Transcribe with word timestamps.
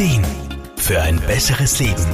Ideen 0.00 0.24
für 0.78 1.02
ein 1.02 1.20
besseres 1.26 1.78
Leben. 1.78 2.06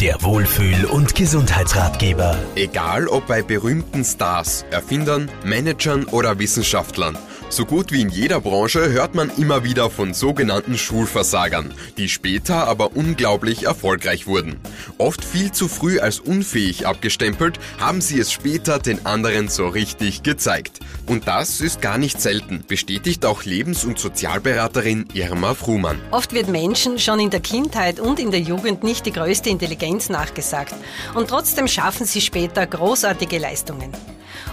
Der 0.00 0.22
Wohlfühl- 0.22 0.86
und 0.86 1.14
Gesundheitsratgeber. 1.14 2.38
Egal 2.54 3.06
ob 3.06 3.26
bei 3.26 3.42
berühmten 3.42 4.02
Stars, 4.02 4.64
Erfindern, 4.70 5.30
Managern 5.44 6.06
oder 6.06 6.38
Wissenschaftlern. 6.38 7.18
So 7.50 7.64
gut 7.64 7.92
wie 7.92 8.02
in 8.02 8.10
jeder 8.10 8.42
Branche 8.42 8.90
hört 8.90 9.14
man 9.14 9.30
immer 9.38 9.64
wieder 9.64 9.88
von 9.88 10.12
sogenannten 10.12 10.76
Schulversagern, 10.76 11.72
die 11.96 12.10
später 12.10 12.68
aber 12.68 12.94
unglaublich 12.94 13.64
erfolgreich 13.64 14.26
wurden. 14.26 14.60
Oft 14.98 15.24
viel 15.24 15.50
zu 15.50 15.66
früh 15.66 15.98
als 15.98 16.20
unfähig 16.20 16.86
abgestempelt, 16.86 17.58
haben 17.80 18.02
sie 18.02 18.18
es 18.18 18.32
später 18.32 18.78
den 18.78 19.06
anderen 19.06 19.48
so 19.48 19.66
richtig 19.66 20.22
gezeigt. 20.22 20.80
Und 21.06 21.26
das 21.26 21.62
ist 21.62 21.80
gar 21.80 21.96
nicht 21.96 22.20
selten, 22.20 22.64
bestätigt 22.68 23.24
auch 23.24 23.44
Lebens- 23.44 23.84
und 23.84 23.98
Sozialberaterin 23.98 25.06
Irma 25.14 25.54
Frumann. 25.54 25.98
Oft 26.10 26.34
wird 26.34 26.48
Menschen 26.48 26.98
schon 26.98 27.18
in 27.18 27.30
der 27.30 27.40
Kindheit 27.40 27.98
und 27.98 28.20
in 28.20 28.30
der 28.30 28.40
Jugend 28.40 28.84
nicht 28.84 29.06
die 29.06 29.12
größte 29.12 29.48
Intelligenz 29.48 30.10
nachgesagt. 30.10 30.74
Und 31.14 31.28
trotzdem 31.28 31.66
schaffen 31.66 32.04
sie 32.04 32.20
später 32.20 32.66
großartige 32.66 33.38
Leistungen. 33.38 33.92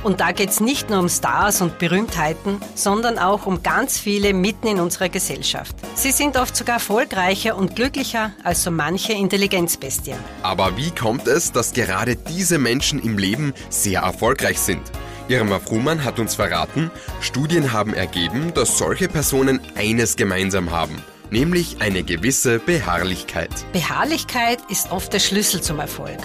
Und 0.03 0.19
da 0.19 0.31
geht 0.31 0.49
es 0.49 0.59
nicht 0.59 0.89
nur 0.89 0.99
um 0.99 1.09
Stars 1.09 1.61
und 1.61 1.79
Berühmtheiten, 1.79 2.61
sondern 2.75 3.17
auch 3.17 3.45
um 3.45 3.63
ganz 3.63 3.97
viele 3.97 4.33
mitten 4.33 4.67
in 4.67 4.79
unserer 4.79 5.09
Gesellschaft. 5.09 5.75
Sie 5.95 6.11
sind 6.11 6.37
oft 6.37 6.55
sogar 6.55 6.75
erfolgreicher 6.75 7.55
und 7.55 7.75
glücklicher 7.75 8.31
als 8.43 8.63
so 8.63 8.71
manche 8.71 9.13
Intelligenzbestien. 9.13 10.17
Aber 10.43 10.77
wie 10.77 10.91
kommt 10.91 11.27
es, 11.27 11.51
dass 11.51 11.73
gerade 11.73 12.15
diese 12.15 12.57
Menschen 12.57 13.01
im 13.01 13.17
Leben 13.17 13.53
sehr 13.69 14.01
erfolgreich 14.01 14.59
sind? 14.59 14.81
Irma 15.27 15.59
Frumann 15.59 16.03
hat 16.03 16.19
uns 16.19 16.35
verraten, 16.35 16.91
Studien 17.19 17.73
haben 17.73 17.93
ergeben, 17.95 18.53
dass 18.53 18.77
solche 18.77 19.07
Personen 19.07 19.59
eines 19.75 20.17
gemeinsam 20.17 20.69
haben, 20.69 21.01
nämlich 21.31 21.77
eine 21.79 22.03
gewisse 22.03 22.59
Beharrlichkeit. 22.59 23.49
Beharrlichkeit 23.73 24.59
ist 24.69 24.91
oft 24.91 25.11
der 25.13 25.19
Schlüssel 25.19 25.61
zum 25.61 25.79
Erfolg. 25.79 26.19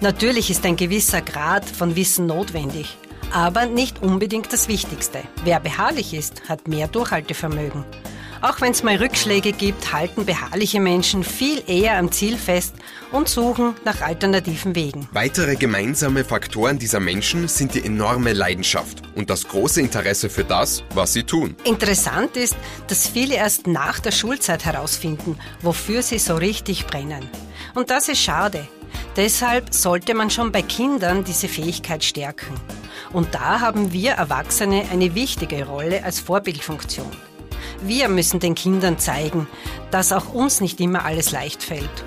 Natürlich 0.00 0.50
ist 0.50 0.64
ein 0.66 0.76
gewisser 0.76 1.20
Grad 1.20 1.64
von 1.64 1.96
Wissen 1.96 2.26
notwendig, 2.26 2.96
aber 3.34 3.66
nicht 3.66 4.00
unbedingt 4.00 4.52
das 4.52 4.68
Wichtigste. 4.68 5.20
Wer 5.42 5.58
beharrlich 5.60 6.14
ist, 6.14 6.48
hat 6.48 6.68
mehr 6.68 6.86
Durchhaltevermögen. 6.86 7.84
Auch 8.42 8.60
wenn 8.60 8.72
es 8.72 8.82
mal 8.82 8.96
Rückschläge 8.96 9.52
gibt, 9.52 9.92
halten 9.92 10.26
beharrliche 10.26 10.78
Menschen 10.78 11.24
viel 11.24 11.62
eher 11.66 11.96
am 11.96 12.12
Ziel 12.12 12.36
fest 12.36 12.74
und 13.10 13.26
suchen 13.26 13.74
nach 13.86 14.02
alternativen 14.02 14.74
Wegen. 14.76 15.08
Weitere 15.12 15.56
gemeinsame 15.56 16.24
Faktoren 16.24 16.78
dieser 16.78 17.00
Menschen 17.00 17.48
sind 17.48 17.74
die 17.74 17.84
enorme 17.84 18.34
Leidenschaft 18.34 19.02
und 19.14 19.30
das 19.30 19.48
große 19.48 19.80
Interesse 19.80 20.28
für 20.28 20.44
das, 20.44 20.84
was 20.94 21.14
sie 21.14 21.24
tun. 21.24 21.56
Interessant 21.64 22.36
ist, 22.36 22.56
dass 22.86 23.08
viele 23.08 23.34
erst 23.34 23.66
nach 23.66 23.98
der 23.98 24.12
Schulzeit 24.12 24.64
herausfinden, 24.66 25.38
wofür 25.62 26.02
sie 26.02 26.18
so 26.18 26.36
richtig 26.36 26.86
brennen. 26.86 27.26
Und 27.74 27.88
das 27.90 28.08
ist 28.10 28.20
schade. 28.20 28.68
Deshalb 29.16 29.72
sollte 29.72 30.12
man 30.12 30.28
schon 30.28 30.50
bei 30.50 30.62
Kindern 30.62 31.22
diese 31.22 31.46
Fähigkeit 31.46 32.02
stärken. 32.02 32.54
Und 33.12 33.32
da 33.34 33.60
haben 33.60 33.92
wir 33.92 34.12
Erwachsene 34.12 34.86
eine 34.90 35.14
wichtige 35.14 35.66
Rolle 35.66 36.02
als 36.02 36.18
Vorbildfunktion. 36.18 37.10
Wir 37.82 38.08
müssen 38.08 38.40
den 38.40 38.56
Kindern 38.56 38.98
zeigen, 38.98 39.46
dass 39.92 40.12
auch 40.12 40.34
uns 40.34 40.60
nicht 40.60 40.80
immer 40.80 41.04
alles 41.04 41.30
leicht 41.30 41.62
fällt. 41.62 42.04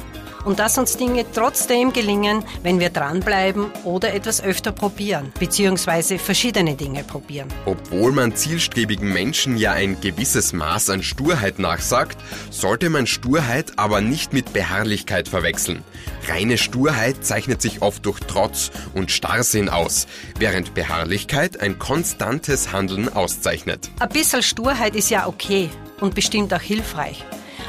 Und 0.48 0.59
dass 0.59 0.78
uns 0.78 0.95
Dinge 0.95 1.26
trotzdem 1.34 1.92
gelingen, 1.92 2.42
wenn 2.64 2.80
wir 2.80 2.90
dranbleiben 2.90 3.66
oder 3.84 4.14
etwas 4.14 4.42
öfter 4.42 4.72
probieren, 4.72 5.34
beziehungsweise 5.38 6.17
verschiedene 6.17 6.76
Dinge 6.76 7.03
probieren. 7.03 7.50
Obwohl 7.66 8.14
man 8.14 8.34
zielstrebigen 8.34 9.12
Menschen 9.12 9.58
ja 9.58 9.73
ein 9.73 10.00
gewisses 10.00 10.53
Maß 10.53 10.90
an 10.90 11.03
Sturheit 11.03 11.59
nachsagt, 11.59 12.18
sollte 12.50 12.90
man 12.90 13.08
Sturheit 13.08 13.73
aber 13.75 14.00
nicht 14.00 14.31
mit 14.31 14.53
Beharrlichkeit 14.53 15.28
verwechseln. 15.28 15.84
Reine 16.30 16.58
Sturheit 16.58 17.25
zeichnet 17.25 17.62
sich 17.62 17.81
oft 17.81 18.06
durch 18.06 18.22
Trotz 18.22 18.72
und 18.94 19.12
Starrsinn 19.12 19.68
aus, 19.68 20.08
während 20.40 20.73
Beharrlichkeit 20.73 21.59
ein 21.59 21.78
konstantes 21.78 22.72
Handeln 22.72 23.12
auszeichnet. 23.13 23.91
Ein 24.00 24.07
bisschen 24.07 24.41
Sturheit 24.41 24.96
ist 24.96 25.09
ja 25.09 25.28
okay 25.28 25.69
und 26.00 26.16
bestimmt 26.16 26.53
auch 26.53 26.62
hilfreich. 26.62 27.25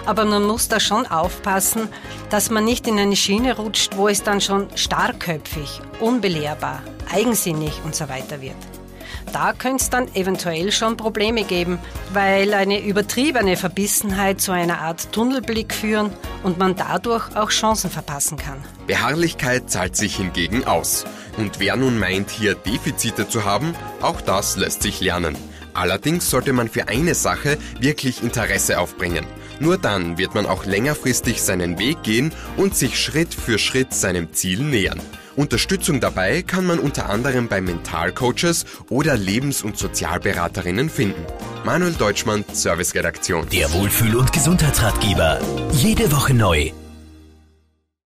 Aber 0.08 0.24
man 0.24 0.44
muss 0.44 0.68
da 0.68 0.80
schon 0.80 1.06
aufpassen, 1.06 1.86
dass 2.30 2.48
man 2.48 2.64
nicht 2.64 2.86
in 2.86 2.98
eine 2.98 3.14
Schiene 3.14 3.54
rutscht, 3.56 3.94
wo 3.94 4.08
es 4.08 4.22
dann 4.22 4.40
schon 4.40 4.66
starrköpfig, 4.74 5.82
unbelehrbar, 6.00 6.82
eigensinnig 7.12 7.82
und 7.84 7.94
so 7.94 8.08
weiter 8.08 8.40
wird. 8.40 8.56
Da 9.34 9.52
könnte 9.52 9.82
es 9.82 9.90
dann 9.90 10.08
eventuell 10.14 10.72
schon 10.72 10.96
Probleme 10.96 11.44
geben, 11.44 11.78
weil 12.14 12.54
eine 12.54 12.82
übertriebene 12.82 13.58
Verbissenheit 13.58 14.40
zu 14.40 14.50
einer 14.50 14.80
Art 14.80 15.12
Tunnelblick 15.12 15.74
führen 15.74 16.10
und 16.42 16.56
man 16.56 16.74
dadurch 16.74 17.36
auch 17.36 17.50
Chancen 17.50 17.90
verpassen 17.90 18.38
kann. 18.38 18.64
Beharrlichkeit 18.86 19.68
zahlt 19.68 19.94
sich 19.94 20.16
hingegen 20.16 20.64
aus. 20.64 21.04
Und 21.36 21.60
wer 21.60 21.76
nun 21.76 21.98
meint, 21.98 22.30
hier 22.30 22.54
Defizite 22.54 23.28
zu 23.28 23.44
haben, 23.44 23.74
auch 24.00 24.22
das 24.22 24.56
lässt 24.56 24.80
sich 24.82 25.02
lernen. 25.02 25.36
Allerdings 25.74 26.30
sollte 26.30 26.54
man 26.54 26.68
für 26.68 26.88
eine 26.88 27.14
Sache 27.14 27.58
wirklich 27.78 28.22
Interesse 28.22 28.80
aufbringen. 28.80 29.26
Nur 29.60 29.78
dann 29.78 30.18
wird 30.18 30.34
man 30.34 30.46
auch 30.46 30.64
längerfristig 30.64 31.42
seinen 31.42 31.78
Weg 31.78 32.02
gehen 32.02 32.32
und 32.56 32.74
sich 32.74 32.98
Schritt 32.98 33.34
für 33.34 33.58
Schritt 33.58 33.92
seinem 33.94 34.32
Ziel 34.32 34.60
nähern. 34.60 35.00
Unterstützung 35.36 36.00
dabei 36.00 36.42
kann 36.42 36.66
man 36.66 36.80
unter 36.80 37.08
anderem 37.08 37.46
bei 37.46 37.60
Mentalcoaches 37.60 38.64
oder 38.90 39.16
Lebens- 39.16 39.62
und 39.62 39.78
Sozialberaterinnen 39.78 40.90
finden. 40.90 41.24
Manuel 41.64 41.92
Deutschmann, 41.92 42.44
Serviceredaktion. 42.52 43.48
Der 43.50 43.72
Wohlfühl- 43.72 44.16
und 44.16 44.32
Gesundheitsratgeber. 44.32 45.38
Jede 45.72 46.10
Woche 46.10 46.34
neu. 46.34 46.72